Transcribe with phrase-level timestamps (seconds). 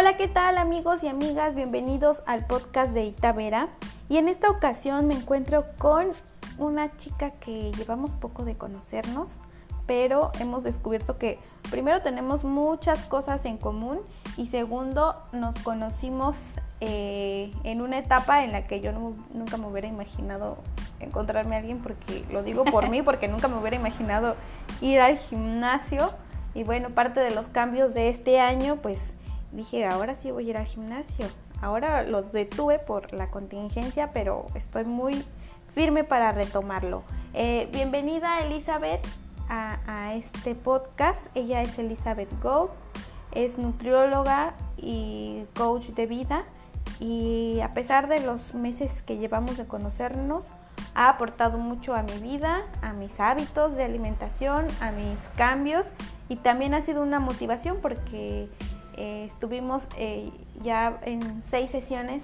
[0.00, 1.56] Hola, ¿qué tal amigos y amigas?
[1.56, 3.66] Bienvenidos al podcast de Itavera.
[4.08, 6.10] Y en esta ocasión me encuentro con
[6.56, 9.28] una chica que llevamos poco de conocernos,
[9.88, 13.98] pero hemos descubierto que primero tenemos muchas cosas en común
[14.36, 16.36] y segundo nos conocimos
[16.80, 20.58] eh, en una etapa en la que yo nunca me hubiera imaginado
[21.00, 24.36] encontrarme a alguien, porque lo digo por mí, porque nunca me hubiera imaginado
[24.80, 26.12] ir al gimnasio.
[26.54, 28.98] Y bueno, parte de los cambios de este año, pues
[29.52, 31.26] dije, ahora sí voy a ir al gimnasio.
[31.60, 35.24] Ahora los detuve por la contingencia, pero estoy muy
[35.74, 37.02] firme para retomarlo.
[37.34, 39.06] Eh, bienvenida Elizabeth
[39.48, 41.20] a, este podcast.
[41.34, 42.70] Ella es Elizabeth Gold,
[43.32, 46.44] es nutrióloga y coach de vida
[47.00, 50.44] y a pesar de los meses que llevamos de conocernos,
[50.94, 55.86] ha aportado mucho a mi vida, a mis hábitos de alimentación, a mis cambios
[56.28, 58.48] y también ha sido una motivación porque
[59.48, 60.30] estuvimos eh,
[60.62, 62.22] ya en seis sesiones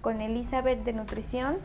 [0.00, 1.58] con Elizabeth de nutrición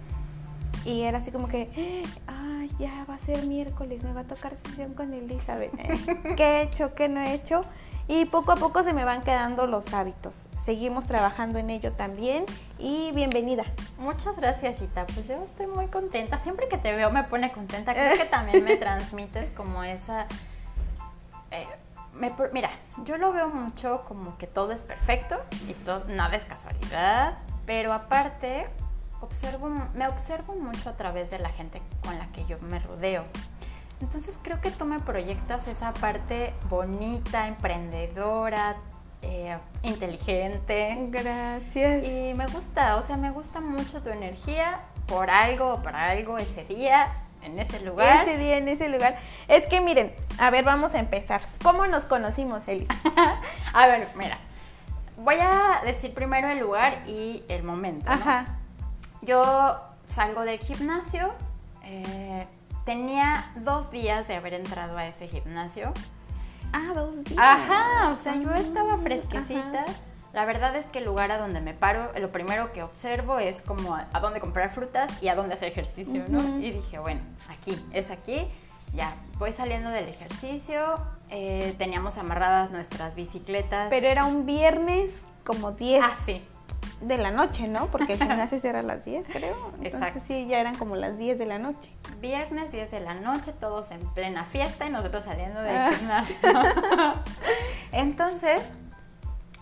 [0.86, 4.54] y era así como que, ay, ya va a ser miércoles, me va a tocar
[4.64, 5.72] sesión con Elizabeth.
[6.38, 6.94] ¿Qué he hecho?
[6.94, 7.62] ¿Qué no he hecho?
[8.08, 12.46] Y poco a poco se me van quedando los hábitos seguimos trabajando en ello también
[12.78, 13.64] y bienvenida.
[13.98, 15.08] Muchas gracias, Ita.
[15.08, 16.38] Pues yo estoy muy contenta.
[16.38, 17.94] Siempre que te veo me pone contenta.
[17.94, 20.28] Creo que también me transmites como esa...
[21.50, 21.66] Eh,
[22.52, 22.70] mira,
[23.06, 27.94] yo lo veo mucho como que todo es perfecto y todo, nada es casualidad, pero
[27.94, 28.68] aparte
[29.22, 33.24] observo, me observo mucho a través de la gente con la que yo me rodeo.
[34.02, 38.78] Entonces creo que tú me proyectas esa parte bonita, emprendedora,
[39.22, 40.98] eh, inteligente.
[41.10, 42.04] Gracias.
[42.06, 46.38] Y me gusta, o sea, me gusta mucho tu energía por algo o para algo
[46.38, 47.08] ese día,
[47.42, 48.28] en ese lugar.
[48.28, 49.18] Ese día, en ese lugar.
[49.48, 51.42] Es que miren, a ver, vamos a empezar.
[51.64, 52.88] ¿Cómo nos conocimos, Eli?
[53.74, 54.38] a ver, mira.
[55.18, 58.10] Voy a decir primero el lugar y el momento.
[58.10, 58.46] Ajá.
[59.22, 61.34] Yo salgo del gimnasio.
[61.84, 62.48] Eh,
[62.86, 65.94] tenía dos días de haber entrado a ese gimnasio.
[66.72, 67.38] Ah, dos días.
[67.38, 69.86] Ajá, o sea, yo estaba fresquecita.
[70.34, 73.62] La verdad es que el lugar a donde me paro, lo primero que observo es
[73.62, 76.60] como a, dónde comprar frutas y a dónde hacer ejercicio, ¿no?
[76.60, 78.48] Y dije, bueno, aquí, es aquí.
[78.94, 80.96] Ya, voy saliendo del ejercicio,
[81.30, 83.88] eh, teníamos amarradas nuestras bicicletas.
[83.90, 85.12] Pero era un viernes
[85.44, 86.04] como 10.
[86.04, 86.44] Ah, sí
[87.02, 87.88] de la noche, ¿no?
[87.88, 89.56] Porque el gimnasio era a las 10, creo.
[89.68, 90.22] Entonces, Exacto.
[90.28, 91.90] sí, ya eran como las 10 de la noche.
[92.20, 95.92] Viernes, 10 de la noche, todos en plena fiesta y nosotros saliendo del ah.
[95.96, 96.36] gimnasio.
[97.92, 98.62] Entonces,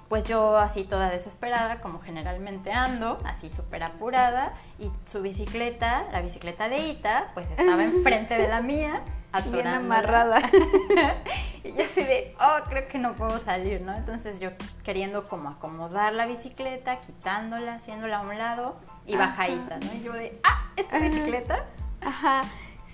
[0.10, 6.22] pues yo así toda desesperada, como generalmente ando, así súper apurada, y su bicicleta, la
[6.22, 9.04] bicicleta de Ita, pues estaba enfrente de la mía
[9.52, 10.40] Bien amarrada.
[11.64, 13.96] y yo así de, oh, creo que no puedo salir, ¿no?
[13.96, 14.52] Entonces yo
[14.84, 19.94] queriendo como acomodar la bicicleta, quitándola, haciéndola a un lado y bajadita, ¿no?
[19.94, 21.66] Y yo de, ah, ¿esta bicicleta?
[22.02, 22.42] Ajá.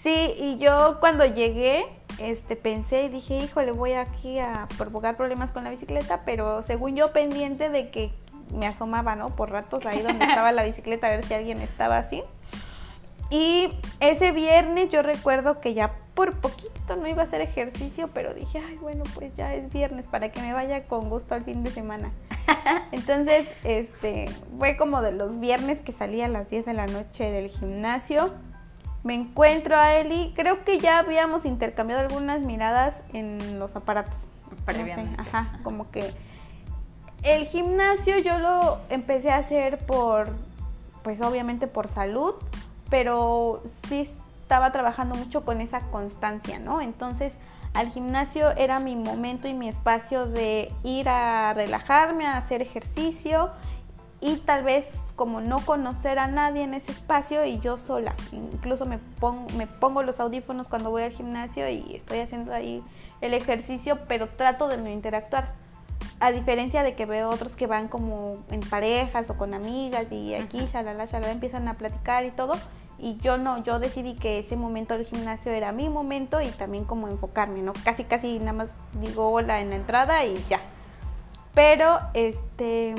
[0.03, 1.85] Sí, y yo cuando llegué,
[2.19, 6.97] este, pensé y dije, híjole, voy aquí a provocar problemas con la bicicleta, pero según
[6.97, 8.11] yo pendiente de que
[8.53, 9.29] me asomaba, ¿no?
[9.29, 12.21] Por ratos ahí donde estaba la bicicleta a ver si alguien estaba así.
[13.29, 13.69] Y
[14.01, 18.59] ese viernes yo recuerdo que ya por poquito no iba a hacer ejercicio, pero dije,
[18.59, 21.71] ay, bueno, pues ya es viernes para que me vaya con gusto al fin de
[21.71, 22.11] semana.
[22.91, 24.25] Entonces, este,
[24.59, 28.33] fue como de los viernes que salí a las 10 de la noche del gimnasio.
[29.03, 34.15] Me encuentro a Eli, creo que ya habíamos intercambiado algunas miradas en los aparatos.
[34.65, 35.19] Previamente.
[35.19, 36.13] ajá, como que
[37.23, 40.29] el gimnasio yo lo empecé a hacer por,
[41.03, 42.35] pues obviamente por salud,
[42.89, 44.09] pero sí
[44.41, 46.81] estaba trabajando mucho con esa constancia, ¿no?
[46.81, 47.33] Entonces,
[47.73, 53.49] al gimnasio era mi momento y mi espacio de ir a relajarme, a hacer ejercicio
[54.21, 58.15] y tal vez como no conocer a nadie en ese espacio y yo sola.
[58.31, 62.83] Incluso me pongo, me pongo los audífonos cuando voy al gimnasio y estoy haciendo ahí
[63.21, 65.53] el ejercicio, pero trato de no interactuar.
[66.19, 70.35] A diferencia de que veo otros que van como en parejas o con amigas y
[70.35, 72.53] aquí, shalala, shalala, empiezan a platicar y todo
[73.03, 76.85] y yo no, yo decidí que ese momento del gimnasio era mi momento y también
[76.85, 77.73] como enfocarme, ¿no?
[77.83, 78.67] Casi, casi nada más
[79.01, 80.61] digo hola en la entrada y ya.
[81.53, 82.95] Pero, este,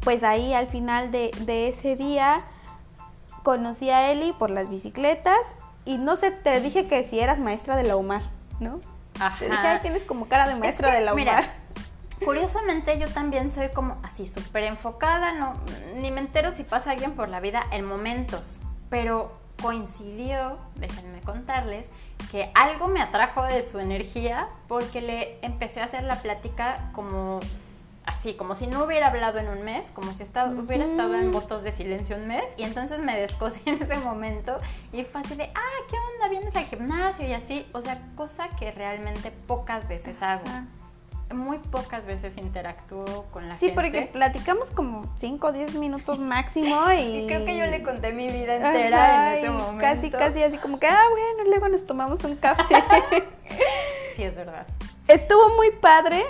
[0.00, 2.42] pues ahí al final de, ese día
[3.42, 5.38] conocí a Eli por las bicicletas
[5.84, 8.22] y no sé, te dije que si eras maestra de la UMAR,
[8.60, 8.80] ¿no?
[9.18, 9.38] Ajá.
[9.38, 11.44] Te dije, ay, tienes como cara de maestra de la UMAR.
[12.24, 15.54] Curiosamente yo también soy como así súper enfocada, no,
[15.96, 18.42] ni me entero si pasa alguien por la vida en momentos,
[18.90, 21.86] pero coincidió, déjenme contarles,
[22.30, 27.40] que algo me atrajo de su energía porque le empecé a hacer la plática como
[28.08, 31.30] así, como si no hubiera hablado en un mes, como si estaba, hubiera estado en
[31.30, 34.56] votos de silencio un mes, y entonces me descosí en ese momento
[34.92, 36.28] y fue así de, ah, ¿qué onda?
[36.28, 37.26] ¿Vienes al gimnasio?
[37.28, 40.42] Y así, o sea, cosa que realmente pocas veces hago.
[40.46, 40.64] Ajá.
[41.34, 43.74] Muy pocas veces interactúo con la Sí, gente.
[43.74, 47.18] porque platicamos como 5 o 10 minutos máximo y...
[47.18, 49.80] Y creo que yo le conté mi vida entera Ajá, en ese momento.
[49.82, 52.64] Casi, casi así como que, ah, bueno, luego nos tomamos un café.
[54.16, 54.66] Sí, es verdad.
[55.06, 56.24] Estuvo muy padre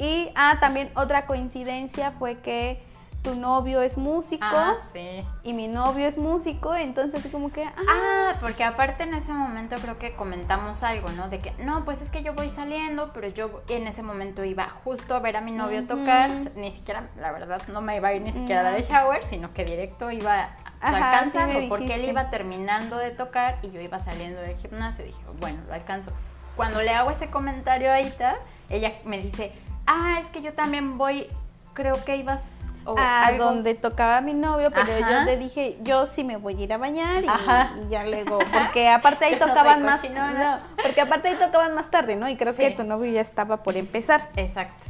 [0.00, 2.82] y, ah, también otra coincidencia fue que
[3.22, 5.22] tu novio es músico Ah, sí.
[5.42, 9.76] y mi novio es músico, entonces como que, ah, Ah, porque aparte en ese momento
[9.76, 11.28] creo que comentamos algo, ¿no?
[11.28, 14.70] De que, no, pues es que yo voy saliendo, pero yo en ese momento iba
[14.70, 18.14] justo a ver a mi novio tocar, ni siquiera, la verdad, no me iba a
[18.14, 21.96] ir ni siquiera a dar el shower, sino que directo iba Ajá, alcanzando, sí porque
[21.96, 26.10] él iba terminando de tocar y yo iba saliendo del gimnasio, dije, bueno, lo alcanzo.
[26.56, 28.36] Cuando le hago ese comentario a Ita,
[28.70, 29.52] ella me dice,
[29.86, 31.26] ah, es que yo también voy,
[31.74, 32.42] creo que ibas...
[32.84, 33.44] o a algo".
[33.44, 35.10] donde tocaba mi novio, pero Ajá.
[35.10, 38.88] yo le dije, yo sí me voy a ir a bañar y, ya luego, porque
[38.88, 42.28] aparte ahí Yo no tocaban más, no, porque aparte ahí tocaban más tarde, ¿no?
[42.28, 44.28] Y creo que tu novio ya estaba por empezar.
[44.36, 44.84] Exacto.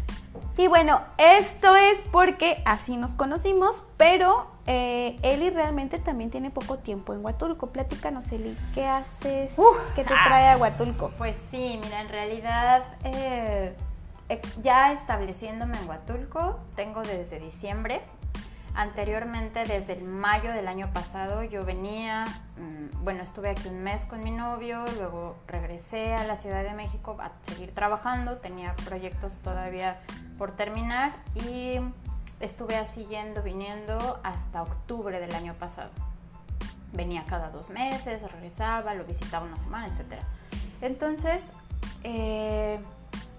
[0.60, 6.76] Y bueno, esto es porque así nos conocimos, pero eh, Eli realmente también tiene poco
[6.76, 7.68] tiempo en Huatulco.
[7.68, 9.50] Platícanos, Eli, ¿qué haces?
[9.56, 10.24] Uf, ¿Qué te ah.
[10.26, 11.12] trae a Huatulco?
[11.16, 13.74] Pues sí, mira, en realidad eh,
[14.62, 18.00] ya estableciéndome en Huatulco, tengo desde diciembre.
[18.74, 22.24] Anteriormente, desde el mayo del año pasado, yo venía,
[22.56, 26.74] mm, bueno, estuve aquí un mes con mi novio, luego regresé a la Ciudad de
[26.74, 30.00] México a seguir trabajando, tenía proyectos todavía
[30.38, 31.80] por terminar y
[32.38, 35.90] estuve así yendo, viniendo hasta octubre del año pasado
[36.92, 40.22] venía cada dos meses, regresaba, lo visitaba una semana, etc.
[40.80, 41.50] Entonces,
[42.02, 42.80] eh,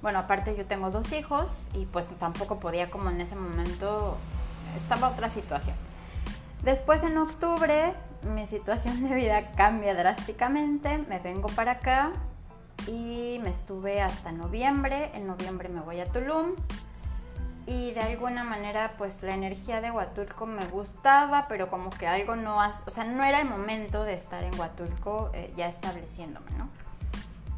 [0.01, 4.17] bueno, aparte yo tengo dos hijos y pues tampoco podía como en ese momento,
[4.77, 5.75] estaba otra situación.
[6.63, 7.93] Después en octubre
[8.23, 12.11] mi situación de vida cambia drásticamente, me vengo para acá
[12.87, 16.55] y me estuve hasta noviembre, en noviembre me voy a Tulum
[17.67, 22.35] y de alguna manera pues la energía de Huatulco me gustaba, pero como que algo
[22.35, 26.69] no, o sea, no era el momento de estar en Huatulco eh, ya estableciéndome, ¿no?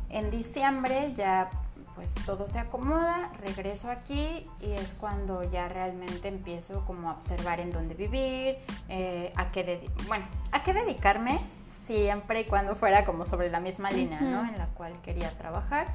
[0.09, 1.49] En diciembre ya
[1.95, 7.59] pues todo se acomoda, regreso aquí y es cuando ya realmente empiezo como a observar
[7.59, 8.57] en dónde vivir,
[8.89, 11.39] eh, a qué bueno, a qué dedicarme
[11.85, 14.47] siempre y cuando fuera como sobre la misma línea, ¿no?
[14.47, 15.87] En la cual quería trabajar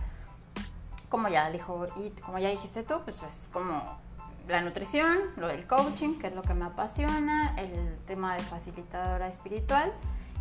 [1.08, 3.98] como ya dijo y como ya dijiste tú, pues es como
[4.46, 9.28] la nutrición, lo del coaching, que es lo que me apasiona, el tema de facilitadora
[9.28, 9.92] espiritual.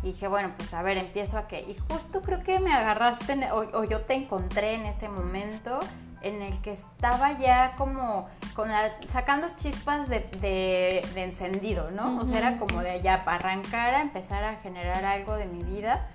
[0.02, 1.60] Y dije, bueno, pues a ver, empiezo a qué.
[1.60, 5.80] Y justo creo que me agarraste en- o, o yo te encontré en ese momento
[6.22, 12.20] en el que estaba ya como con la- sacando chispas de, de- de encendido, ¿no?
[12.20, 15.62] O sea, era como de allá para arrancar a empezar a generar algo de mi
[15.62, 16.08] vida.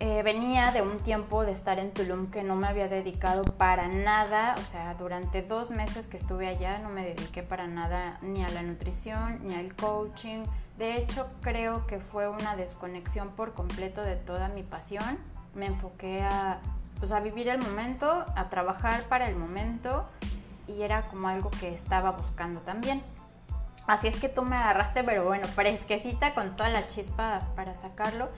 [0.00, 3.88] Eh, venía de un tiempo de estar en Tulum que no me había dedicado para
[3.88, 8.44] nada, o sea, durante dos meses que estuve allá no me dediqué para nada ni
[8.44, 10.44] a la nutrición ni al coaching.
[10.78, 15.18] De hecho, creo que fue una desconexión por completo de toda mi pasión.
[15.54, 16.60] Me enfoqué a,
[17.00, 20.06] pues, a vivir el momento, a trabajar para el momento
[20.68, 23.02] y era como algo que estaba buscando también.
[23.88, 28.28] Así es que tú me agarraste, pero bueno, fresquecita con toda la chispa para sacarlo.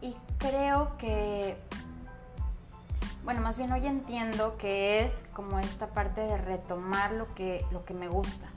[0.00, 1.58] Y creo que,
[3.24, 7.84] bueno, más bien hoy entiendo que es como esta parte de retomar lo que, lo
[7.84, 8.53] que me gusta.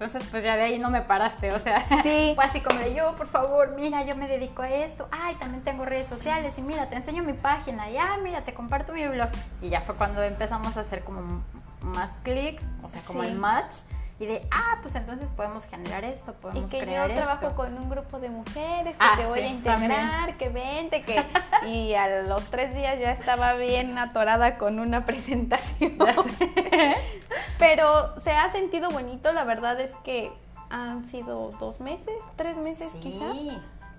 [0.00, 2.32] Entonces, pues ya de ahí no me paraste, o sea, Sí.
[2.34, 5.62] fue así como de yo, por favor, mira, yo me dedico a esto, ay, también
[5.62, 9.06] tengo redes sociales y mira, te enseño mi página, y ah, mira, te comparto mi
[9.06, 9.28] blog.
[9.60, 11.42] Y ya fue cuando empezamos a hacer como
[11.82, 13.28] más clic, o sea, como Sí.
[13.28, 13.74] el match,
[14.20, 17.56] y de, ah, pues entonces podemos generar esto, Y podemos que yo crear trabajo esto.
[17.56, 21.24] con un grupo de mujeres que Ah, te voy sí, a integrar, que vente, que...
[21.66, 25.96] Y a los tres días ya estaba bien atorada con una presentación.
[27.58, 30.30] Pero se ha sentido bonito, la verdad es que
[30.70, 33.58] han sido dos meses, tres meses quizá, Sí.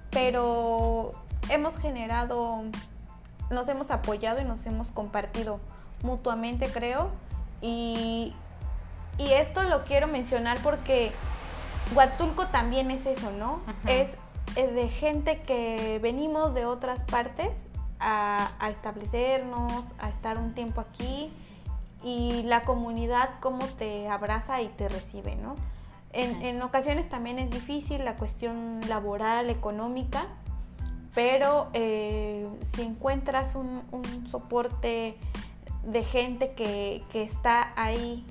[0.10, 1.12] pero
[1.50, 2.64] hemos generado,
[3.50, 5.60] nos hemos apoyado y nos hemos compartido
[6.04, 7.10] mutuamente, creo.
[7.62, 8.34] Y,
[9.22, 11.12] y esto lo quiero mencionar porque
[11.96, 13.62] Huatulco también es eso, ¿no?
[13.86, 14.10] Es
[14.56, 17.50] eh, de gente que venimos de otras partes
[18.00, 21.32] a, a establecernos, a estar un tiempo aquí
[22.04, 25.56] y la comunidad cómo te abraza y te recibe, ¿no?
[26.14, 30.26] En, ocasiones también es difícil la cuestión laboral, económica,
[31.16, 35.18] pero eh, si encuentras un, un soporte
[35.84, 38.26] de gente que, que está ahí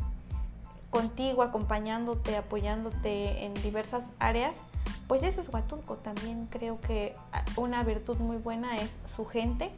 [0.90, 4.56] contigo, acompañándote, apoyándote en diversas áreas,
[5.06, 5.96] pues eso es Huatulco.
[5.96, 7.14] También creo que
[7.56, 9.70] una virtud muy buena es su gente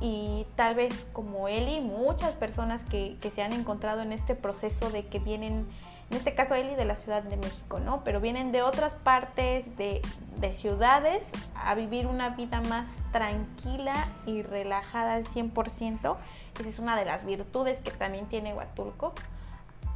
[0.00, 4.90] y tal vez como Eli, muchas personas que, que, se han encontrado en este proceso
[4.90, 5.66] de que vienen,
[6.10, 8.02] en este caso Eli de la Ciudad de México, ¿no?
[8.02, 10.02] Pero vienen de otras partes de,
[10.38, 11.22] de ciudades
[11.54, 13.94] a vivir una vida más tranquila
[14.26, 16.16] y relajada al 100%.
[16.58, 19.14] Esa es una de las virtudes que también tiene Huatulco.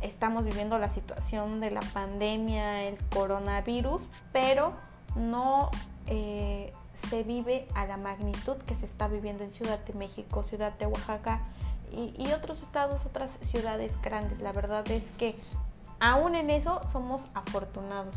[0.00, 4.72] Estamos viviendo la situación de la pandemia, el coronavirus, pero
[5.14, 5.70] no...
[6.06, 6.72] Eh,
[7.08, 10.86] se vive a la magnitud que se está viviendo en Ciudad de México, Ciudad de
[10.86, 11.40] Oaxaca
[11.92, 14.40] y, otros estados, otras ciudades grandes.
[14.40, 15.36] La verdad es que
[16.00, 18.14] aún en eso somos afortunados.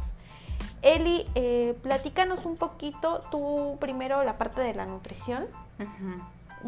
[0.82, 5.46] Eli, eh, platícanos un poquito, tú primero la parte de la nutrición.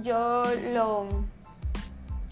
[0.03, 1.07] Yo lo,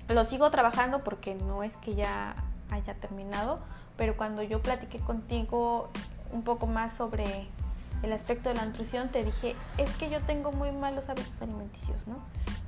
[0.08, 2.36] lo sigo trabajando porque no es que ya
[2.70, 3.60] haya terminado,
[3.98, 5.90] pero cuando yo platiqué contigo
[6.32, 7.48] un poco más sobre
[8.04, 12.08] el aspecto de la nutrición, te dije, es que yo tengo muy malos hábitos alimenticios,
[12.08, 12.16] ¿no?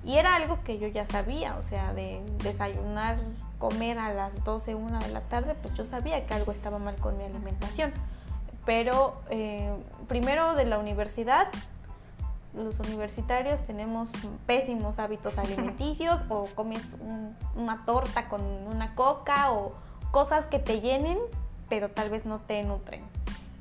[0.03, 3.19] Y era algo que yo ya sabía, o sea, de desayunar,
[3.59, 6.95] comer a las 12, 1 de la tarde, pues yo sabía que algo estaba mal
[6.95, 7.93] con mi alimentación.
[8.65, 9.71] Pero eh,
[10.07, 11.47] primero de la universidad,
[12.55, 14.09] los universitarios tenemos
[14.45, 16.81] pésimos hábitos alimenticios o comes
[17.55, 19.73] una torta con una coca o
[20.11, 21.17] cosas que te llenen,
[21.69, 23.01] pero tal vez no te nutren.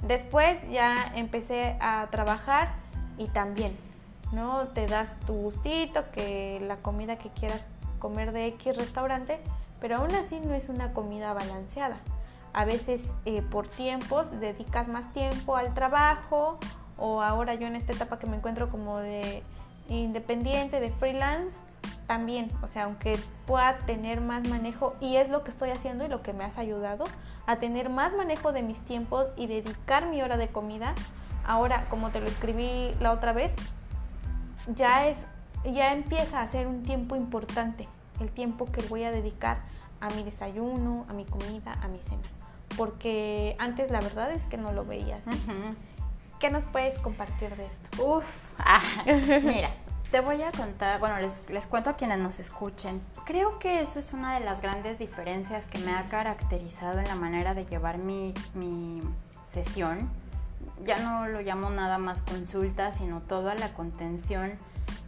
[0.07, 2.75] Después ya empecé a trabajar
[3.19, 3.76] y también,
[4.33, 4.69] ¿no?
[4.69, 7.62] Te das tu gustito, que la comida que quieras
[7.99, 9.38] comer de X restaurante,
[9.80, 11.97] pero aún así no es una comida balanceada.
[12.52, 16.59] A veces eh, por tiempos dedicas más tiempo al trabajo
[16.97, 19.42] o ahora yo en esta etapa que me encuentro como de
[19.88, 21.57] independiente, de freelance,
[22.10, 26.08] también, o sea, aunque pueda tener más manejo, y es lo que estoy haciendo y
[26.08, 27.04] lo que me has ayudado,
[27.46, 30.92] a tener más manejo de mis tiempos y dedicar mi hora de comida.
[31.46, 33.54] Ahora, como te lo escribí la otra vez,
[34.74, 35.18] ya es
[35.62, 37.86] ya empieza a ser un tiempo importante,
[38.18, 39.58] el tiempo que voy a dedicar
[40.00, 42.26] a mi desayuno, a mi comida, a mi cena,
[42.76, 45.30] porque antes la verdad es que no lo veía así.
[46.40, 48.04] ¿Qué nos puedes compartir de esto?
[48.04, 48.26] Uf,
[48.58, 48.82] ah,
[49.44, 49.70] mira,
[50.10, 53.00] te voy a contar, bueno, les, les, cuento a quienes nos escuchen.
[53.24, 57.14] Creo que eso es una de las grandes diferencias que me ha caracterizado en la
[57.14, 59.00] manera de llevar mi, mi
[59.46, 60.10] sesión.
[60.84, 64.52] Ya no lo llamo nada más consulta, sino toda la contención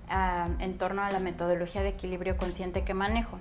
[0.09, 3.39] uh, en torno a la metodología de equilibrio consciente que manejo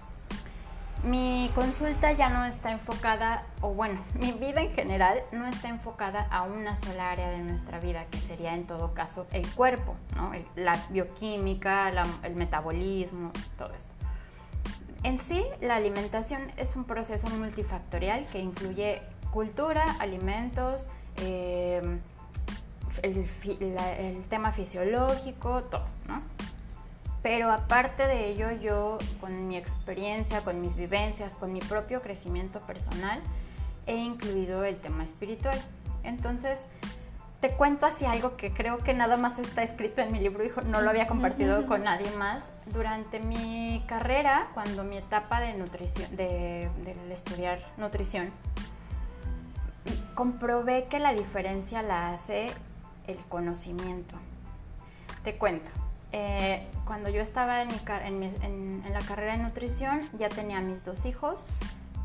[1.03, 6.27] mi consulta ya no está enfocada, o bueno, mi vida en general no está enfocada
[6.29, 10.31] a una sola área de nuestra vida, que sería en todo caso el cuerpo, ¿no?
[10.55, 11.91] la bioquímica,
[12.23, 13.89] el metabolismo, todo esto.
[15.03, 21.81] En sí, la alimentación es un proceso multifactorial que incluye cultura, alimentos, eh,
[23.01, 23.25] el,
[23.97, 26.21] el tema fisiológico, todo, ¿no?
[27.21, 32.59] Pero aparte de ello, yo con mi experiencia, con mis vivencias, con mi propio crecimiento
[32.61, 33.21] personal,
[33.85, 35.59] he incluido el tema espiritual.
[36.03, 36.65] Entonces,
[37.41, 40.61] te cuento así algo que creo que nada más está escrito en mi libro, hijo,
[40.61, 42.51] no lo había compartido con nadie más.
[42.67, 48.31] Durante mi carrera, cuando mi etapa de nutrición, de, de estudiar nutrición,
[50.15, 52.47] comprobé que la diferencia la hace
[53.07, 54.15] el conocimiento.
[55.23, 55.69] Te cuento.
[56.13, 61.47] Eh, cuando yo estaba en, la carrera de nutrición, ya tenía mis dos hijos,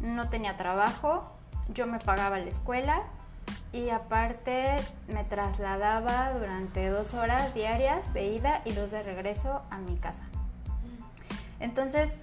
[0.00, 1.32] no tenía trabajo,
[1.74, 3.02] yo me pagaba la escuela
[3.72, 4.76] y aparte
[5.08, 10.24] me trasladaba durante dos horas diarias de ida y dos de regreso a mi casa.
[11.58, 12.16] Entonces,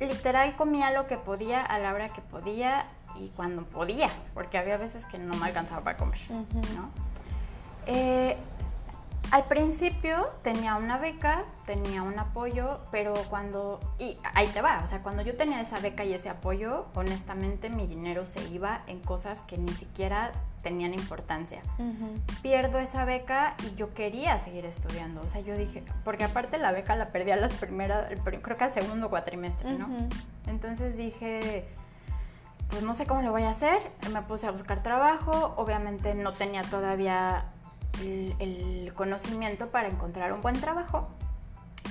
[0.00, 4.76] literal comía lo que podía a la hora que podía y cuando podía, porque había
[4.76, 6.90] veces que no me alcanzaba para comer, ¿no?
[7.86, 8.36] Eh,
[9.30, 13.80] al principio tenía una beca, tenía un apoyo, pero cuando...
[13.98, 17.68] Y ahí te va, o sea, cuando yo tenía esa beca y ese apoyo, honestamente
[17.68, 21.60] mi dinero se iba en cosas que ni siquiera tenían importancia.
[22.42, 25.20] Pierdo esa beca y yo quería seguir estudiando.
[25.22, 28.64] O sea, yo dije, porque aparte la beca la perdí a las primeras, creo que
[28.64, 29.88] al segundo cuatrimestre, ¿no?
[30.46, 31.68] Entonces dije,
[32.70, 33.80] pues no sé cómo lo voy a hacer.
[34.12, 35.54] Me puse a buscar trabajo.
[35.56, 37.44] Obviamente no tenía todavía
[38.02, 41.06] el, conocimiento para encontrar un buen trabajo.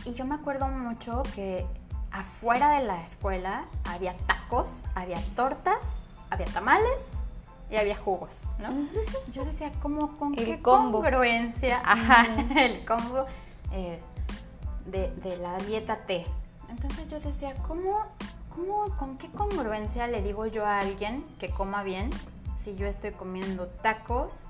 [0.06, 1.66] Y yo me acuerdo mucho que
[2.12, 6.00] afuera de la escuela había tacos, había tortas,
[6.32, 7.20] había tamales
[7.70, 8.70] y había jugos, ¿no?
[9.32, 11.82] Yo decía, ¿cómo, con qué congruencia?
[11.86, 12.26] Ajá,
[12.58, 13.26] el combo
[13.72, 14.00] eh,
[14.88, 16.26] de, de, la dieta T.
[16.70, 18.06] Entonces yo decía, ¿cómo,
[18.56, 22.10] ¿cómo, ¿con qué congruencia le digo yo a alguien que coma bien
[22.58, 24.42] si yo estoy comiendo tacos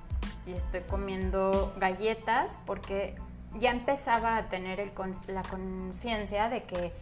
[0.45, 2.59] y estoy comiendo galletas?
[2.65, 3.15] Porque
[3.59, 4.91] ya empezaba a tener el,
[5.27, 6.93] la conciencia de que,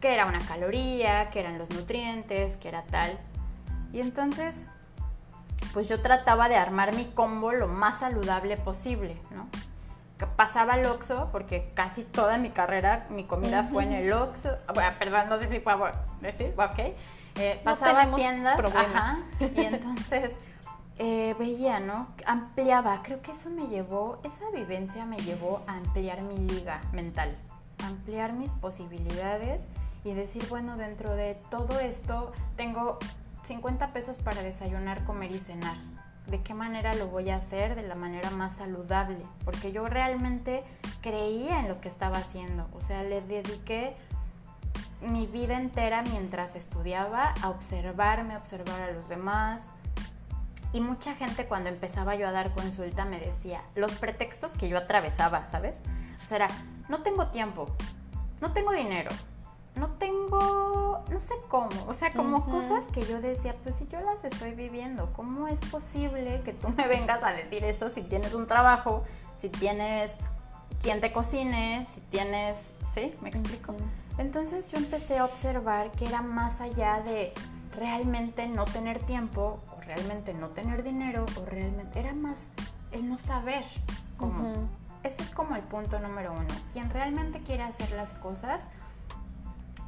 [0.00, 3.18] que era una caloría, que eran los nutrientes, que era tal.
[3.92, 4.66] Y entonces,
[5.72, 9.48] pues yo trataba de armar mi combo lo más saludable posible, ¿no?
[10.26, 14.50] pasaba al Oxxo, porque casi toda mi carrera, mi comida fue en el Oxxo.
[14.74, 16.94] Bueno, perdón, no sé si puedo decir, ok.
[17.36, 19.18] Eh, pasaba a tiendas, ajá,
[19.54, 20.34] y entonces
[21.02, 22.08] eh, veía, ¿no?
[22.26, 27.38] Ampliaba, creo que eso me llevó, esa vivencia me llevó a ampliar mi liga mental,
[27.82, 29.66] ampliar mis posibilidades
[30.04, 32.98] y decir, bueno, dentro de todo esto tengo
[33.44, 35.78] 50 pesos para desayunar, comer y cenar.
[36.26, 37.76] ¿De qué manera lo voy a hacer?
[37.76, 40.64] De la manera más saludable, porque yo realmente
[41.00, 43.96] creía en lo que estaba haciendo, o sea, le dediqué
[45.00, 49.62] mi vida entera mientras estudiaba a observarme, a observar a los demás,
[50.72, 54.78] y mucha gente cuando empezaba yo a dar consulta me decía, los pretextos que yo
[54.78, 55.74] atravesaba, ¿sabes?
[56.22, 56.48] O sea, era,
[56.88, 57.66] no tengo tiempo,
[58.40, 59.10] no tengo dinero,
[59.74, 64.00] no tengo, no sé cómo, o sea, como cosas que yo decía, pues si yo
[64.00, 68.34] las estoy viviendo, ¿cómo es posible que tú me vengas a decir eso si tienes
[68.34, 69.04] un trabajo,
[69.36, 70.16] si tienes
[70.82, 73.14] quien te cocine, si tienes, ¿sí?
[73.20, 73.74] ¿Me explico?
[74.18, 77.32] Entonces yo empecé a observar que era más allá de
[77.76, 79.60] realmente no tener tiempo
[79.94, 82.46] realmente no tener dinero o realmente era más
[82.92, 83.64] el no saber
[84.16, 84.68] cómo.
[85.02, 86.46] Ese es como el punto número uno.
[86.72, 88.68] Quien realmente quiere hacer las cosas,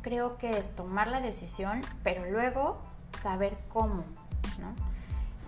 [0.00, 2.80] creo que es tomar la decisión, pero luego
[3.20, 4.04] saber cómo,
[4.58, 4.74] ¿no?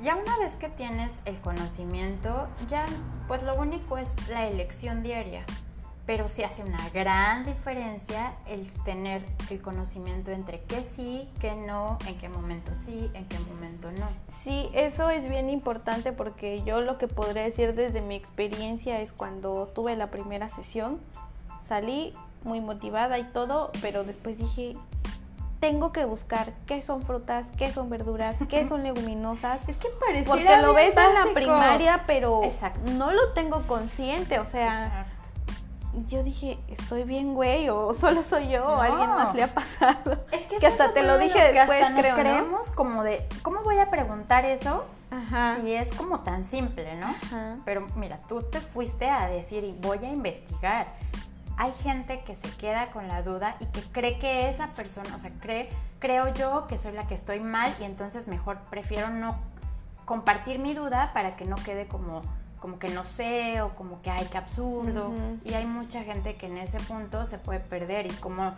[0.03, 2.85] Ya una vez que tienes el conocimiento, ya
[3.27, 5.45] pues lo único es la elección diaria
[6.07, 11.99] pero sí hace una gran diferencia el tener el conocimiento entre qué sí, qué no,
[12.07, 14.09] en qué momento sí, en qué momento no.
[14.43, 19.13] Sí, eso es bien importante porque yo lo que podría decir desde mi experiencia es
[19.13, 21.01] cuando tuve la primera sesión,
[21.67, 24.77] salí muy motivada y todo, pero después dije,
[25.59, 29.67] tengo que buscar qué son frutas, qué son verduras, qué son leguminosas.
[29.67, 32.43] Es que parece Porque lo ves en la primaria, pero
[32.99, 35.07] no lo tengo consciente, o sea
[36.09, 39.55] yo dije, estoy bien, güey, o solo soy yo, o a alguien más le ha
[39.55, 40.25] pasado.
[40.33, 43.91] Es que, hasta te lo dije después, hasta nos creemos como de, ¿cómo voy a
[43.91, 44.85] preguntar eso?
[45.63, 47.15] Si es como tan simple, ¿no?
[47.65, 50.89] Pero mira, tú te fuiste a decir y voy a investigar.
[51.57, 55.21] Hay gente que se queda con la duda y que cree que esa persona, o
[55.21, 55.69] sea, cree,
[56.01, 59.39] creo yo que soy la que estoy mal y entonces mejor prefiero no
[60.05, 62.23] compartir mi duda para que no quede como
[62.65, 65.13] como que no sé o como que ay, qué absurdo.
[65.45, 68.07] Y hay mucha gente que en ese punto se puede perder.
[68.07, 68.55] Y como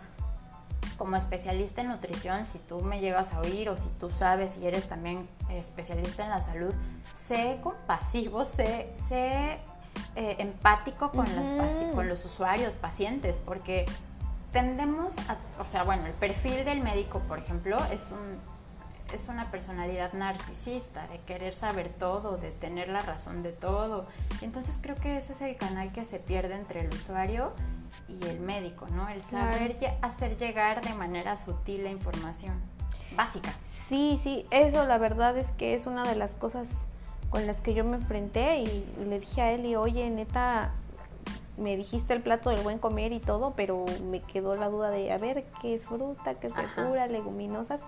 [0.97, 4.65] como especialista en nutrición, si tú me llegas a oír o si tú sabes y
[4.65, 6.73] eres también especialista en la salud,
[7.13, 9.59] sé compasivo, sé, sé
[10.15, 11.25] eh, empático con,
[11.93, 13.83] con los usuarios, pacientes, porque
[14.53, 18.56] tendemos a, o sea, bueno, el perfil del médico, por ejemplo, es un
[19.13, 24.07] es una personalidad narcisista, de querer saber todo, de tener la razón de todo.
[24.41, 27.53] Entonces creo que ese es el canal que se pierde entre el usuario
[28.07, 29.07] y el médico, ¿no?
[29.09, 32.55] El saber hacer llegar de manera sutil la información
[33.15, 33.51] básica.
[33.89, 36.67] Sí, sí, eso la verdad es que es una de las cosas
[37.29, 40.71] con las que yo me enfrenté y le dije a él y oye, neta,
[41.57, 45.11] me dijiste el plato del buen comer y todo, pero me quedó la duda de,
[45.11, 47.79] a ver, qué es fruta, qué es verdura, leguminosas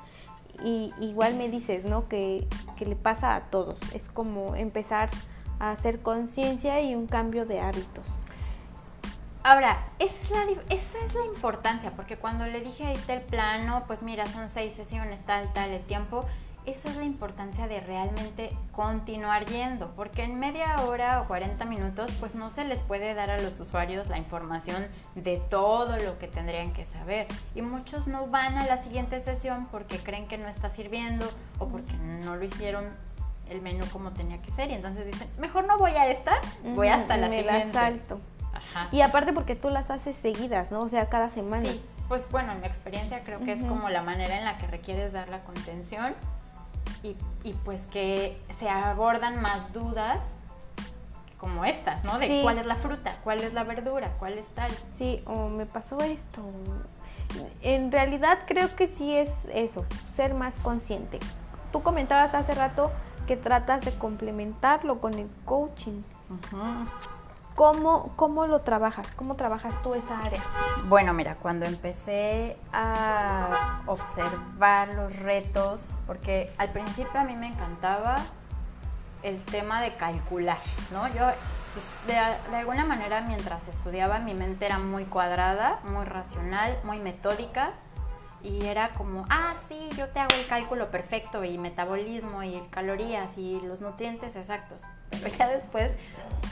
[0.63, 2.07] y igual me dices, ¿no?
[2.07, 2.47] Que,
[2.79, 3.77] le pasa a todos.
[3.93, 5.09] Es como empezar
[5.59, 8.05] a hacer conciencia y un cambio de hábitos.
[9.43, 14.47] Ahora, esa es, la, importancia, porque cuando le dije ahí el plano, pues mira, son
[14.47, 16.25] seis sesiones, tal, tal, el tiempo,
[16.65, 22.11] esa es la importancia de realmente continuar yendo, porque en media hora o 40 minutos
[22.19, 26.27] pues no se les puede dar a los usuarios la información de todo lo que
[26.27, 27.27] tendrían que saber.
[27.55, 31.25] Y muchos no van a la siguiente sesión porque creen que no está sirviendo
[31.57, 32.85] o porque no lo hicieron
[33.49, 36.39] el menú como tenía que ser y entonces dicen, mejor no voy a esta,
[36.75, 37.73] voy hasta la Me siguiente.
[37.73, 38.19] salto.
[38.91, 40.81] Y aparte porque tú las haces seguidas, ¿no?
[40.81, 41.67] O sea, cada semana.
[41.67, 44.67] Sí, pues bueno, en mi experiencia creo que es como la manera en la que
[44.67, 46.13] requieres dar la contención
[47.03, 50.35] y, pues que se abordan más dudas
[51.37, 52.19] como estas, ¿no?
[52.19, 54.71] De cuál es la fruta, cuál es la verdura, cuál es tal.
[54.97, 56.41] Sí, o me pasó esto.
[57.61, 61.19] En realidad creo que sí es eso, ser más consciente.
[61.71, 62.91] Tú comentabas hace rato
[63.27, 66.01] que tratas de complementarlo con el coaching.
[67.59, 69.05] ¿Cómo, ¿Cómo lo trabajas?
[69.17, 70.41] ¿Cómo trabajas tú esa área?
[70.85, 78.15] Bueno, mira, cuando empecé a observar los retos, porque al principio a mí me encantaba
[79.23, 80.61] el tema de calcular,
[80.93, 81.09] ¿no?
[81.09, 81.25] Yo,
[81.73, 82.13] pues, de,
[82.49, 87.73] de, alguna manera, mientras estudiaba, mi mente era muy cuadrada, muy racional, muy metódica,
[88.41, 93.37] y era como, ah, sí, yo te hago el cálculo perfecto y metabolismo y calorías
[93.37, 94.81] y los nutrientes exactos.
[95.21, 95.93] Pero ya después,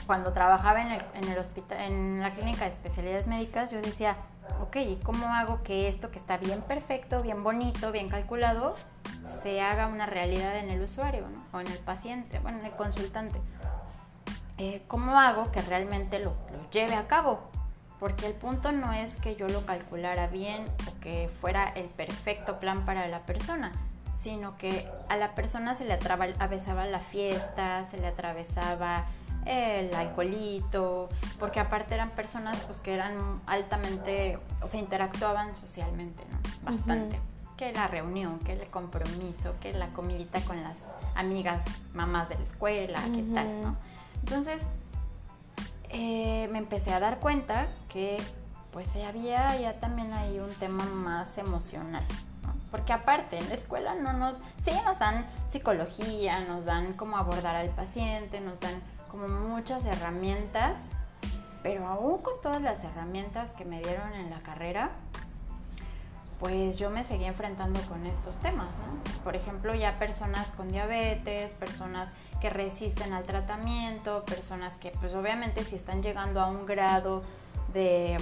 [0.06, 4.16] cuando trabajaba en el, hospital, en la clínica de especialidades médicas, yo decía,
[4.60, 8.74] ok, ¿y cómo hago que esto que está bien perfecto, bien bonito, bien calculado,
[9.42, 13.40] se haga una realidad en el usuario o en el paciente, bueno, en el consultante?
[14.56, 17.50] Eh, ¿Cómo hago que realmente lo, lo lleve a cabo?
[17.98, 22.60] porque el punto no es que yo lo calculara bien o que fuera el perfecto
[22.60, 23.72] plan para la persona,
[24.18, 29.04] sino que a la persona se le atravesaba la fiesta, se le atravesaba
[29.46, 36.72] el alcoholito, porque aparte eran personas pues que eran altamente, o sea, interactuaban socialmente, ¿no?
[36.72, 37.20] Bastante.
[37.56, 40.78] Que la reunión, que el compromiso, que la comidita con las
[41.14, 43.76] amigas, mamás de la escuela, qué tal, ¿no?
[44.20, 44.66] Entonces,
[45.90, 48.18] eh, me empecé a dar cuenta que
[48.72, 52.04] pues había ya también ahí un tema más emocional.
[52.70, 57.56] Porque aparte en la escuela no nos, sí nos dan psicología, nos dan cómo abordar
[57.56, 58.74] al paciente, nos dan
[59.10, 60.90] como muchas herramientas,
[61.62, 64.90] pero aún con todas las herramientas que me dieron en la carrera,
[66.38, 69.22] pues yo me seguí enfrentando con estos temas, ¿no?
[69.24, 75.64] Por ejemplo, ya personas con diabetes, personas que resisten al tratamiento, personas que pues obviamente
[75.64, 77.24] si están llegando a un grado
[77.72, 78.16] de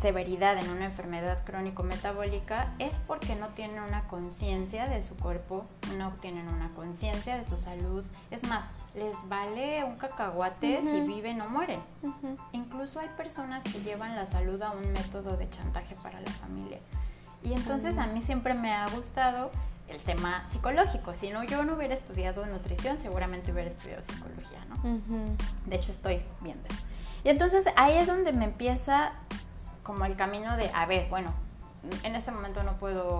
[0.00, 5.66] severidad en una enfermedad crónico-metabólica es porque no tienen una conciencia de su cuerpo,
[5.98, 8.04] no tienen una conciencia de su salud.
[8.30, 11.80] Es más, les vale un cacahuate si viven o mueren.
[12.52, 16.78] Incluso hay personas que llevan la salud a un método de chantaje para la familia.
[17.42, 19.50] Y entonces a mí siempre me ha gustado
[19.88, 21.14] el tema psicológico.
[21.14, 24.76] Si no, yo no hubiera estudiado nutrición, seguramente hubiera estudiado psicología, ¿no?
[25.66, 26.84] De hecho, estoy viendo eso.
[27.22, 29.12] Y entonces ahí es donde me empieza
[29.90, 31.34] como el camino de, a ver, bueno,
[32.04, 33.18] en este momento no puedo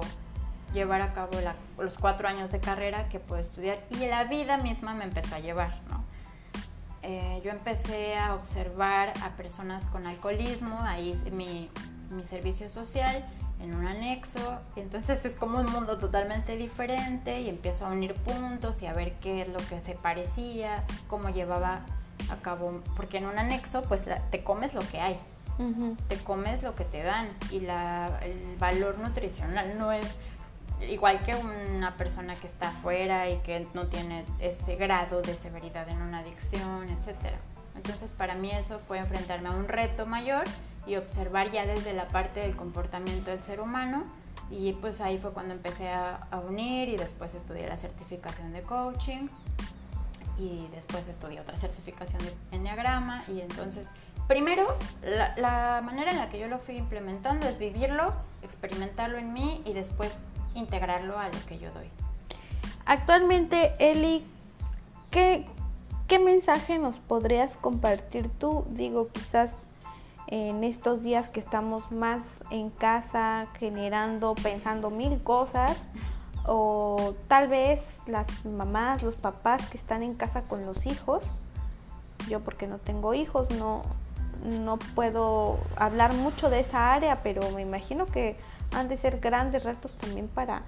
[0.72, 1.32] llevar a cabo
[1.78, 5.40] los cuatro años de carrera que puedo estudiar y la vida misma me empezó a
[5.40, 6.04] llevar, ¿no?
[7.02, 11.68] Eh, yo empecé a observar a personas con alcoholismo, ahí mi,
[12.08, 13.24] mi servicio social,
[13.58, 14.60] en un anexo.
[14.76, 19.14] Entonces es como un mundo totalmente diferente y empiezo a unir puntos y a ver
[19.14, 21.80] qué es lo que se parecía, cómo llevaba
[22.30, 25.18] a cabo, porque en un anexo pues te comes lo que hay,
[26.08, 30.06] te comes lo que te dan y la, el valor nutricional no es
[30.88, 35.88] igual que una persona que está afuera y que no tiene ese grado de severidad
[35.88, 37.34] en una adicción, etc.
[37.76, 40.44] Entonces para mí eso fue enfrentarme a un reto mayor
[40.86, 44.04] y observar ya desde la parte del comportamiento del ser humano.
[44.50, 49.28] Y pues ahí fue cuando empecé a, unir y después estudié la certificación de coaching
[50.38, 53.90] y después estudié otra certificación de enneagrama y entonces
[54.26, 54.66] primero
[55.02, 59.72] la, manera en la que yo lo fui implementando es vivirlo, experimentarlo en mí y
[59.72, 61.88] después integrarlo a lo que yo doy.
[62.86, 64.26] Actualmente, Eli,
[65.10, 65.46] ¿qué,
[66.06, 68.64] qué mensaje nos podrías compartir tú?
[68.70, 69.52] Digo, quizás
[70.26, 75.76] en estos días que estamos más en casa generando, pensando mil cosas,
[76.46, 81.22] o tal vez las mamás, los papás que están en casa con los hijos,
[82.28, 83.82] yo porque no tengo hijos, no,
[84.44, 88.36] no puedo hablar mucho de esa área, pero me imagino que
[88.72, 90.62] han de ser grandes retos también para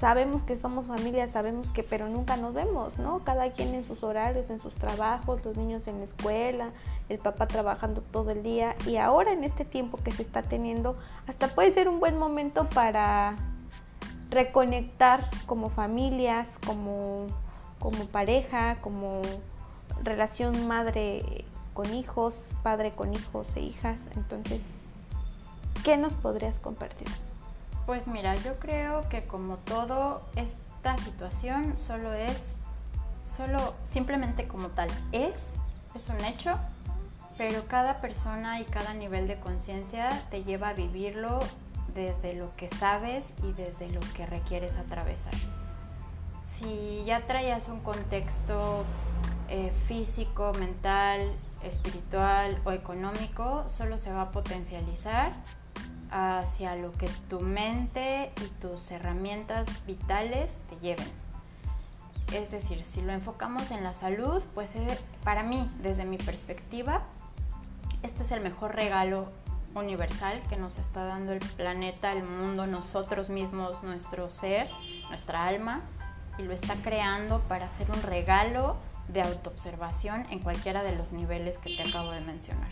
[0.00, 3.24] sabemos que somos familia, sabemos que, pero nunca nos vemos, ¿no?
[3.24, 6.70] Cada quien en sus horarios, en sus trabajos, los niños en la escuela,
[7.08, 10.98] el papá trabajando todo el día y ahora en este tiempo que se está teniendo,
[11.26, 13.36] hasta puede ser un buen momento para
[14.28, 17.26] reconectar como familias, como,
[17.78, 19.22] como pareja, como
[20.02, 22.32] relación madre con hijos,
[22.62, 23.98] padre con hijos e hijas.
[24.16, 24.60] Entonces,
[25.84, 27.08] ¿qué nos podrías compartir?
[27.84, 32.54] Pues mira, yo creo que como todo, esta situación solo es,
[33.22, 35.34] solo simplemente como tal, es,
[35.94, 36.58] es un hecho,
[37.36, 41.40] pero cada persona y cada nivel de conciencia te lleva a vivirlo
[41.94, 45.34] desde lo que sabes y desde lo que requieres atravesar.
[46.42, 48.84] Si ya traías un contexto
[49.48, 51.32] eh, físico, mental,
[51.64, 55.32] espiritual o económico, solo se va a potencializar
[56.10, 61.24] hacia lo que tu mente y tus herramientas vitales te lleven.
[62.32, 67.02] Es decir, si lo enfocamos en la salud, pues eh, para mí, desde mi perspectiva,
[68.02, 69.28] este es el mejor regalo
[69.74, 74.70] universal que nos está dando el planeta, el mundo, nosotros mismos, nuestro ser,
[75.08, 75.82] nuestra alma,
[76.38, 78.76] y lo está creando para hacer un regalo
[79.08, 82.70] de autoobservación en cualquiera de los niveles que te acabo de mencionar.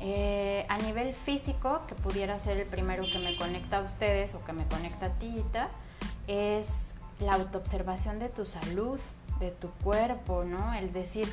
[0.00, 4.44] Eh, a nivel físico, que pudiera ser el primero que me conecta a ustedes o
[4.44, 5.42] que me conecta a ti,
[6.28, 9.00] es la autoobservación de tu salud,
[9.40, 10.72] de tu cuerpo, ¿no?
[10.74, 11.28] El decir,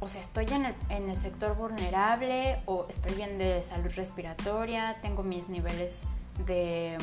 [0.00, 5.48] o sea, estoy en el, sector vulnerable o estoy bien de salud respiratoria, tengo mis
[5.48, 6.02] niveles
[6.46, 6.96] de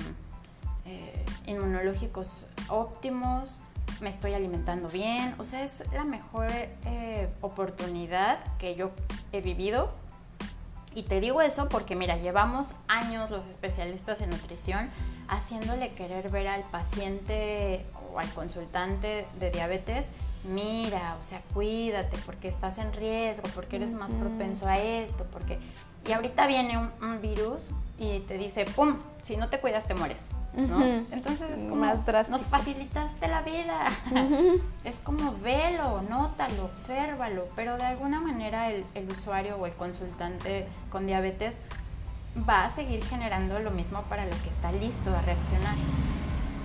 [0.85, 3.61] eh, inmunológicos óptimos,
[4.01, 8.91] me estoy alimentando bien, o sea, es la mejor eh, oportunidad que yo
[9.31, 9.91] he vivido.
[10.95, 14.89] Y te digo eso porque, mira, llevamos años los especialistas en nutrición
[15.27, 20.09] haciéndole querer ver al paciente o al consultante de diabetes
[20.43, 25.59] mira, o sea, cuídate porque estás en riesgo, porque eres más propenso a esto, porque...
[26.07, 28.97] Y ahorita viene un, virus y te dice, ¡pum!
[29.21, 30.17] Si no te cuidas te mueres.
[30.55, 30.83] ¿No?
[31.11, 33.87] Entonces es como, nos facilitaste la vida.
[34.83, 40.67] es como velo, nótalo, obsérvalo, pero de alguna manera el, el usuario o el consultante
[40.89, 41.55] con diabetes
[42.47, 45.75] va a seguir generando lo mismo para lo que está listo a reaccionar.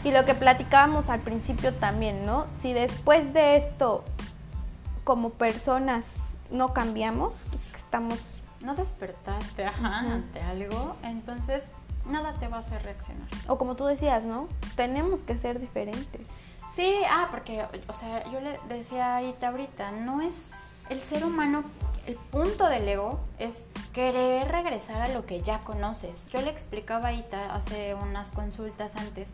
[0.04, 2.46] Y lo que platicábamos al principio también, ¿no?
[2.60, 4.04] Si después de esto,
[5.02, 6.04] como personas,
[6.50, 7.34] no cambiamos,
[7.76, 8.18] estamos...
[8.60, 11.64] No despertaste ante algo, entonces
[12.06, 13.28] nada te va a hacer reaccionar.
[13.48, 14.48] O como tú decías, ¿no?
[14.76, 16.26] Tenemos que ser diferentes.
[16.74, 20.46] Sí, ah, porque, o sea, yo le decía a Ita ahorita, no es
[20.90, 21.64] el ser humano,
[22.06, 26.26] el punto del ego es querer regresar a lo que ya conoces.
[26.28, 29.32] Yo le explicaba a Ita hace unas consultas antes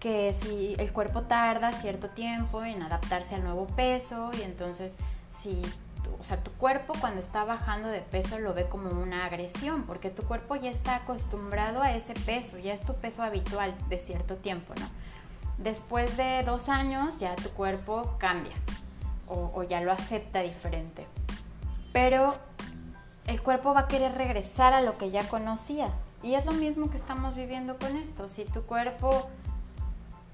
[0.00, 4.96] que si el cuerpo tarda cierto tiempo en adaptarse al nuevo peso y entonces
[5.28, 5.60] si
[6.20, 10.10] o sea, tu cuerpo cuando está bajando de peso lo ve como una agresión, porque
[10.10, 14.36] tu cuerpo ya está acostumbrado a ese peso, ya es tu peso habitual de cierto
[14.36, 14.86] tiempo, ¿no?
[15.58, 18.54] Después de dos años ya tu cuerpo cambia
[19.26, 21.06] o, o ya lo acepta diferente.
[21.92, 22.36] Pero
[23.26, 25.88] el cuerpo va a querer regresar a lo que ya conocía.
[26.22, 28.28] Y es lo mismo que estamos viviendo con esto.
[28.28, 29.28] Si tu cuerpo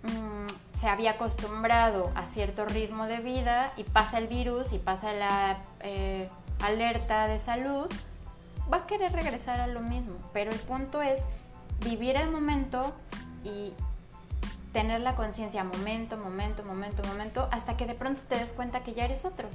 [0.04, 0.43] Mm,
[0.84, 5.56] se había acostumbrado a cierto ritmo de vida y pasa el virus y pasa la
[5.80, 6.28] eh,
[6.62, 7.86] alerta de salud,
[8.70, 10.16] va a querer regresar a lo mismo.
[10.34, 11.22] Pero el punto es
[11.82, 12.94] vivir el momento
[13.44, 13.72] y
[14.74, 18.92] tener la conciencia momento, momento, momento, momento, hasta que de pronto te des cuenta que
[18.92, 19.48] ya eres otro.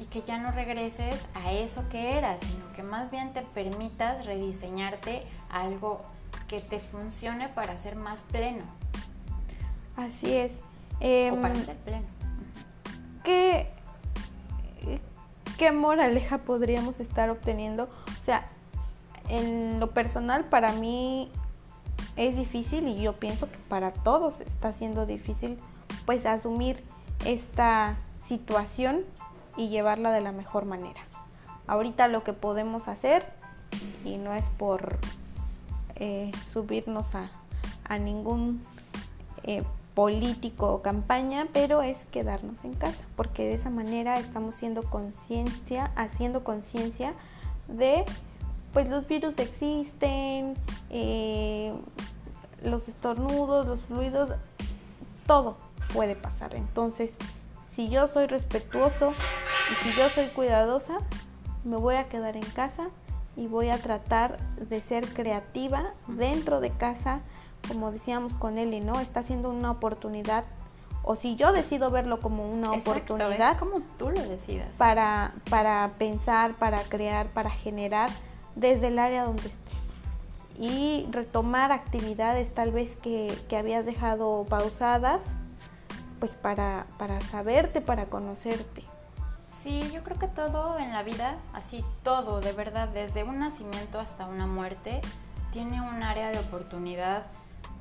[0.00, 4.26] Y que ya no regreses a eso que eras, sino que más bien te permitas
[4.26, 6.00] rediseñarte algo
[6.48, 8.64] que te funcione para ser más pleno.
[10.00, 10.52] Así es.
[10.96, 12.06] o para em, ser pleno.
[13.24, 13.68] ¿Qué,
[15.58, 17.84] ¿Qué moraleja podríamos estar obteniendo?
[17.84, 18.48] O sea,
[19.28, 21.30] en lo personal para mí
[22.16, 25.58] es difícil y yo pienso que para todos está siendo difícil
[26.06, 26.82] pues asumir
[27.24, 29.04] esta situación
[29.56, 31.00] y llevarla de la mejor manera.
[31.66, 33.24] Ahorita lo que podemos hacer,
[34.04, 34.98] y no es por
[35.96, 37.30] eh, subirnos a,
[37.98, 38.62] ningún
[39.42, 44.82] eh, político o campaña, pero es quedarnos en casa, porque de esa manera estamos siendo
[44.82, 47.14] conciencia, haciendo conciencia
[47.68, 48.04] de
[48.72, 50.54] pues los virus existen,
[50.90, 51.74] eh,
[52.62, 54.30] los estornudos, los fluidos,
[55.26, 55.56] todo
[55.92, 56.54] puede pasar.
[56.54, 57.10] Entonces,
[57.74, 59.12] si yo soy respetuoso
[59.70, 60.98] y si yo soy cuidadosa,
[61.64, 62.88] me voy a quedar en casa
[63.36, 67.20] y voy a tratar de ser creativa dentro de casa,
[67.68, 69.00] como decíamos con Eli, ¿no?
[69.00, 70.44] Está siendo una oportunidad,
[71.02, 74.76] o si yo decido verlo como una oportunidad, como tú lo decidas.
[74.76, 78.10] Para, para pensar, para crear, para generar
[78.54, 79.80] desde el área donde estés.
[80.58, 85.22] Y retomar actividades tal vez que, que habías dejado pausadas,
[86.18, 88.84] pues para, para saberte, para conocerte.
[89.62, 93.98] Sí, yo creo que todo en la vida, así todo, de verdad, desde un nacimiento
[93.98, 95.00] hasta una muerte,
[95.52, 97.24] tiene un área de oportunidad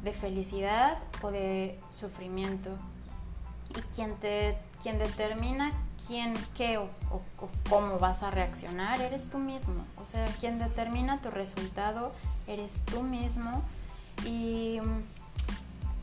[0.04, 2.70] de felicidad o de sufrimiento.
[3.70, 5.72] Y quien, te, determina
[6.08, 6.90] quién, qué o,
[7.70, 9.86] cómo vas a reaccionar, eres tú mismo.
[10.02, 12.14] O sea, quien determina tu resultado,
[12.48, 13.64] eres tú mismo.
[14.26, 14.80] Y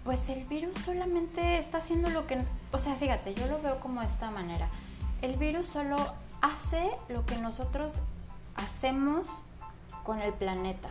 [0.05, 2.39] pues el virus solamente está haciendo lo que...
[2.73, 4.69] O sea, fíjate, yo lo veo como de esta manera
[5.23, 5.97] el virus solo
[6.41, 8.01] hace lo que nosotros
[8.55, 9.29] hacemos
[10.05, 10.91] con el planeta.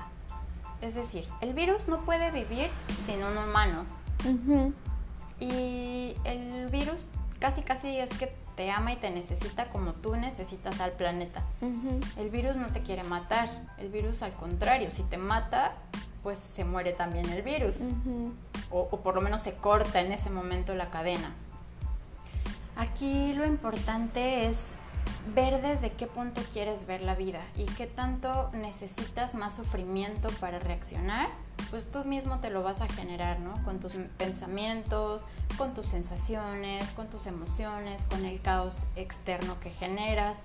[0.81, 2.69] Es decir, el virus no puede vivir
[3.05, 3.85] sin un humano.
[5.39, 7.07] Y el virus
[7.39, 11.43] casi casi es que te ama y te necesita como tú necesitas al planeta.
[12.17, 15.73] El virus no te quiere matar, el virus al contrario, si te mata,
[16.23, 17.77] pues se muere también el virus.
[18.71, 21.31] o, o por lo menos se corta en ese momento la cadena.
[22.77, 24.73] Aquí lo importante es
[25.33, 30.59] ver desde qué punto quieres ver la vida y qué tanto necesitas más sufrimiento para
[30.59, 31.29] reaccionar,
[31.71, 33.53] pues tú mismo te lo vas a generar, ¿no?
[33.63, 35.25] Con tus pensamientos,
[35.57, 40.43] con tus sensaciones, con tus emociones, con el caos externo que generas.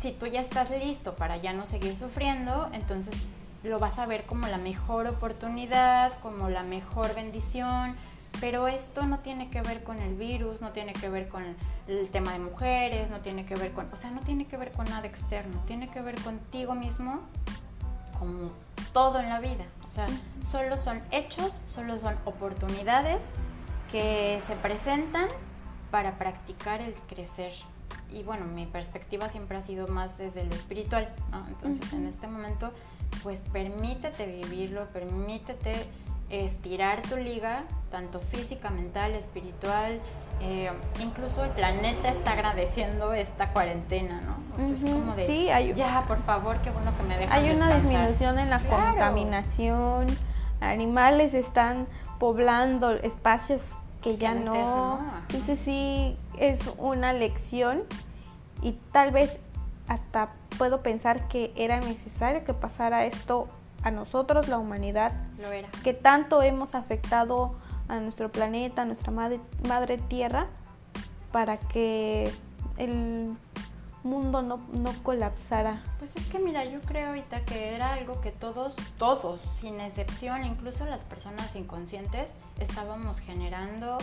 [0.00, 3.24] Si tú ya estás listo para ya no seguir sufriendo, entonces
[3.62, 7.96] lo vas a ver como la mejor oportunidad, como la mejor bendición,
[8.40, 11.44] pero esto no tiene que ver con el virus, no tiene que ver con
[11.88, 14.72] el tema de mujeres, no tiene que ver con, o sea, no tiene que ver
[14.72, 17.20] con nada externo, tiene que ver contigo mismo
[18.18, 18.50] como
[18.92, 19.64] todo en la vida.
[19.86, 20.06] O sea,
[20.42, 23.30] solo son hechos, solo son oportunidades
[23.90, 25.28] que se presentan
[25.90, 27.52] para practicar el crecer.
[28.10, 31.46] Y bueno, mi perspectiva siempre ha sido más desde lo espiritual, ¿no?
[31.48, 32.72] Entonces, en este momento,
[33.22, 35.74] pues permítete vivirlo, permítete
[36.30, 40.00] estirar tu liga, tanto física, mental, espiritual.
[40.40, 44.64] Eh, incluso el planeta está agradeciendo esta cuarentena, ¿no?
[44.64, 47.74] es como de, sí, hay, ya, por favor, qué bueno que me dejan Hay una
[47.76, 50.06] disminución en la contaminación,
[50.60, 51.86] animales están
[52.18, 53.62] poblando espacios
[54.02, 54.54] que ya no.
[54.54, 55.00] no.
[55.28, 57.84] Entonces sí es una lección
[58.60, 59.38] y tal vez
[59.88, 63.48] hasta puedo pensar que era necesario que pasara esto
[63.84, 65.68] a nosotros, la humanidad, Lo era.
[65.84, 67.54] que tanto hemos afectado
[67.86, 70.46] a nuestro planeta, a nuestra madre, madre tierra,
[71.30, 72.32] para que
[72.78, 73.36] el
[74.02, 75.82] mundo no, no, colapsara.
[75.98, 80.44] Pues es que mira, yo creo ahorita que era algo que todos, todos, sin excepción,
[80.44, 82.28] incluso las personas inconscientes,
[82.60, 83.98] estábamos generando,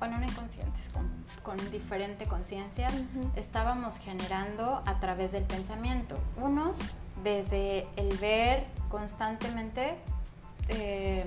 [0.00, 1.08] bueno, no inconscientes, con,
[1.44, 2.88] con diferente conciencia,
[3.36, 6.16] estábamos generando a través del pensamiento.
[6.36, 6.78] Unos
[7.22, 9.96] desde el ver constantemente
[10.68, 11.24] eh,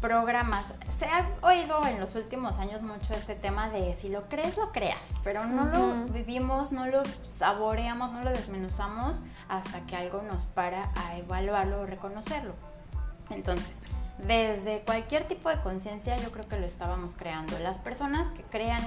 [0.00, 0.74] programas.
[0.98, 4.72] Se ha oído en los últimos años mucho este tema de si lo crees, lo
[4.72, 7.02] creas, pero no lo vivimos, no lo
[7.38, 9.16] saboreamos, no lo desmenuzamos
[9.48, 12.54] hasta que algo nos para a evaluarlo o reconocerlo.
[13.30, 13.80] Entonces,
[14.18, 17.58] desde cualquier tipo de conciencia yo creo que lo estábamos creando.
[17.60, 18.82] Las personas que crean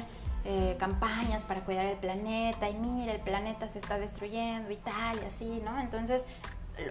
[0.45, 5.17] eh, campañas para cuidar el planeta y mira, el planeta se está destruyendo y tal
[5.23, 5.79] y así, ¿no?
[5.79, 6.23] Entonces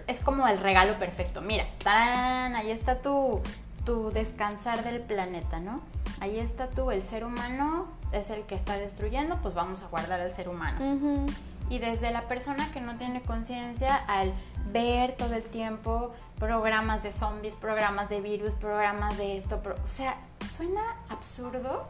[0.07, 1.41] es como el regalo perfecto.
[1.41, 3.41] Mira, tan, ahí está tu,
[3.85, 5.81] tu descansar del planeta, ¿no?
[6.19, 10.21] Ahí está tú, el ser humano es el que está destruyendo, pues vamos a guardar
[10.21, 11.27] al ser humano.
[11.69, 14.33] Y desde la persona que no tiene conciencia, al
[14.71, 20.17] ver todo el tiempo programas de zombies, programas de virus, programas de esto, o sea,
[20.45, 21.87] suena absurdo,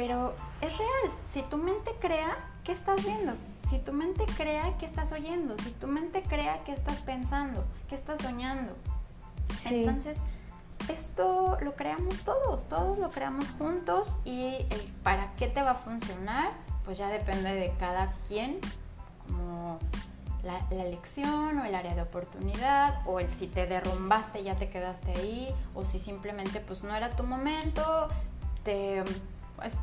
[0.00, 1.14] pero es real.
[1.30, 2.34] Si tu mente crea,
[2.64, 3.34] ¿qué estás viendo?
[3.68, 5.58] Si tu mente crea, ¿qué estás oyendo?
[5.58, 7.66] Si tu mente crea, ¿qué estás pensando?
[7.86, 8.72] ¿Qué estás soñando?
[9.66, 10.16] Entonces,
[10.88, 15.74] esto lo creamos todos, todos lo creamos juntos y el para qué te va a
[15.74, 16.52] funcionar,
[16.86, 18.58] pues ya depende de cada quien,
[19.26, 19.78] como
[20.42, 24.56] la, la, elección o el área de oportunidad o el si te derrumbaste y ya
[24.56, 28.08] te quedaste ahí o si simplemente pues no era tu momento,
[28.64, 29.04] te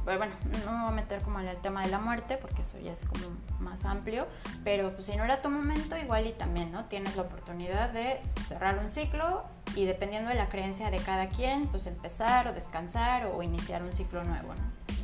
[0.06, 0.34] bueno,
[0.66, 2.92] no me voy a meter como en el tema de la muerte, porque eso ya
[2.92, 3.26] es como
[3.60, 4.28] más amplio,
[4.64, 6.86] pero pues si no era tu momento, igual y también, ¿no?
[6.86, 9.44] Tienes la oportunidad de cerrar un ciclo
[9.76, 13.94] y dependiendo de la creencia de cada quien, pues empezar o descansar o iniciar un
[13.94, 14.96] ciclo nuevo, ¿no?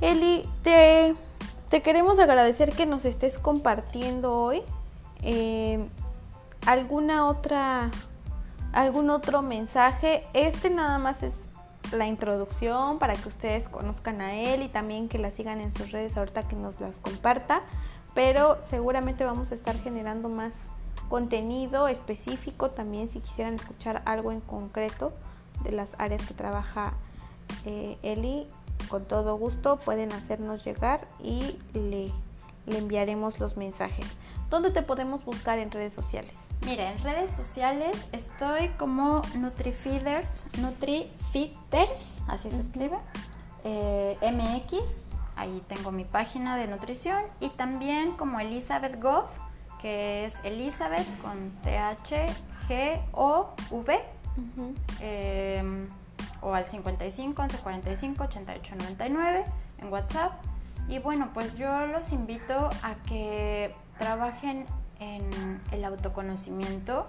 [0.00, 1.14] Eli, te,
[1.68, 4.62] te queremos agradecer que nos estés compartiendo hoy.
[5.22, 5.84] Eh,
[6.66, 7.90] ¿Alguna otra,
[8.72, 10.24] algún otro mensaje?
[10.34, 11.34] Este nada más es
[11.92, 15.92] la introducción para que ustedes conozcan a él y también que la sigan en sus
[15.92, 17.62] redes ahorita que nos las comparta.
[18.14, 20.52] Pero seguramente vamos a estar generando más
[21.08, 25.12] contenido específico también si quisieran escuchar algo en concreto
[25.62, 26.94] de las áreas que trabaja
[27.64, 28.46] eh, Eli.
[28.88, 32.12] Con todo gusto pueden hacernos llegar y le,
[32.66, 34.06] le enviaremos los mensajes.
[34.50, 36.47] ¿Dónde te podemos buscar en redes sociales?
[36.68, 42.98] Mira, en redes sociales estoy como NutriFeeders, NutriFeeders, así se escribe,
[43.64, 45.04] eh, MX,
[45.34, 49.30] ahí tengo mi página de nutrición y también como Elizabeth Goff,
[49.80, 52.28] que es Elizabeth con T-H-G-O-V,
[55.00, 55.88] em,
[56.42, 59.44] o al 55 11 45 88 99
[59.78, 60.32] en WhatsApp.
[60.86, 64.66] Y bueno, pues yo los invito a que trabajen
[65.00, 67.06] en el autoconocimiento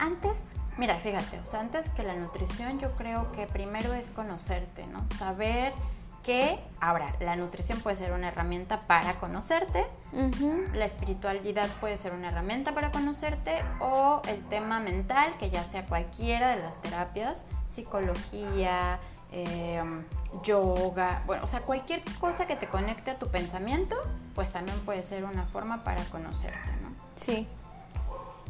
[0.00, 0.38] antes,
[0.76, 5.04] mira, fíjate, o sea, antes que la nutrición yo creo que primero es conocerte, ¿no?
[5.18, 5.72] Saber
[6.22, 9.84] que ahora la nutrición puede ser una herramienta para conocerte,
[10.72, 15.84] la espiritualidad puede ser una herramienta para conocerte o el tema mental, que ya sea
[15.84, 19.00] cualquiera de las terapias, psicología,
[19.34, 20.04] em,
[20.44, 23.96] yoga, bueno, o sea, cualquier cosa que te conecte a tu pensamiento,
[24.34, 26.90] pues también puede ser una forma para conocerte, ¿no?
[27.16, 27.48] Sí.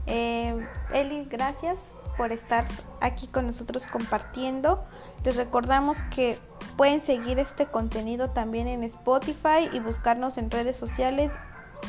[0.07, 1.78] Eh, Eli, gracias
[2.18, 2.66] por estar
[3.01, 4.85] aquí con nosotros compartiendo.
[5.24, 6.39] Les recordamos que
[6.76, 11.32] pueden seguir este contenido también en Spotify y buscarnos en redes sociales,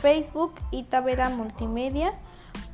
[0.02, 2.14] Facebook y Tavera Multimedia,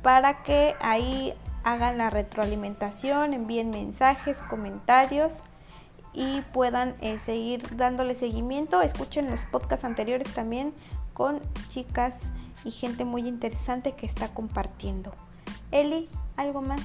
[0.02, 5.42] para que ahí hagan la retroalimentación, envíen mensajes, comentarios
[6.12, 8.82] y puedan eh, seguir dándole seguimiento.
[8.82, 10.74] Escuchen los podcasts anteriores también
[11.14, 12.16] con chicas
[12.64, 15.12] y gente muy interesante que está compartiendo.
[15.70, 16.80] Eli, ¿algo más?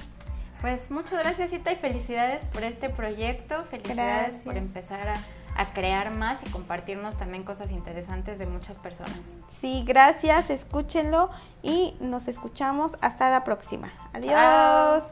[0.60, 5.14] Pues muchas gracias Cita y felicidades por este proyecto, felicidades por empezar a,
[5.54, 9.20] a, crear más y compartirnos también cosas interesantes de muchas personas.
[9.60, 11.30] Sí, gracias, escúchenlo
[11.62, 13.92] y nos escuchamos hasta la próxima.
[14.12, 15.04] Adiós.